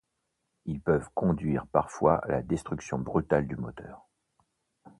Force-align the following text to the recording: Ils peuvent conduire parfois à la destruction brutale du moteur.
Ils 0.65 0.81
peuvent 0.81 1.09
conduire 1.13 1.67
parfois 1.67 2.15
à 2.25 2.29
la 2.29 2.41
destruction 2.41 2.97
brutale 2.97 3.45
du 3.47 3.55
moteur. 3.55 4.07